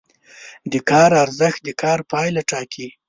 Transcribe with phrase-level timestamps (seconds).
[0.71, 2.87] د کار ارزښت د کار پایله ټاکي.